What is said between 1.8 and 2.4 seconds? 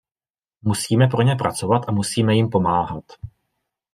a musíme